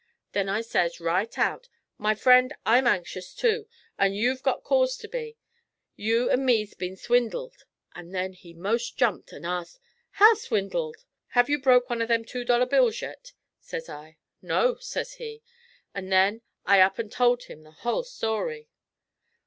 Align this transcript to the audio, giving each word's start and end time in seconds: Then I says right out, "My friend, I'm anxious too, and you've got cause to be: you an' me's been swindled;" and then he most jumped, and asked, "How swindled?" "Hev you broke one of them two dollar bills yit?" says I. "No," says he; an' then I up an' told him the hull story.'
Then 0.31 0.49
I 0.49 0.61
says 0.61 0.99
right 0.99 1.37
out, 1.37 1.69
"My 1.99 2.15
friend, 2.15 2.55
I'm 2.65 2.87
anxious 2.87 3.35
too, 3.35 3.67
and 3.99 4.15
you've 4.17 4.41
got 4.41 4.63
cause 4.63 4.97
to 4.97 5.07
be: 5.07 5.37
you 5.95 6.27
an' 6.31 6.43
me's 6.43 6.73
been 6.73 6.95
swindled;" 6.97 7.65
and 7.93 8.11
then 8.11 8.33
he 8.33 8.51
most 8.55 8.97
jumped, 8.97 9.31
and 9.31 9.45
asked, 9.45 9.79
"How 10.13 10.33
swindled?" 10.33 11.05
"Hev 11.27 11.51
you 11.51 11.61
broke 11.61 11.87
one 11.87 12.01
of 12.01 12.07
them 12.07 12.25
two 12.25 12.43
dollar 12.43 12.65
bills 12.65 12.99
yit?" 13.03 13.33
says 13.59 13.89
I. 13.89 14.17
"No," 14.41 14.73
says 14.79 15.13
he; 15.21 15.43
an' 15.93 16.09
then 16.09 16.41
I 16.65 16.81
up 16.81 16.97
an' 16.97 17.09
told 17.09 17.43
him 17.43 17.61
the 17.61 17.69
hull 17.69 18.03
story.' 18.03 18.69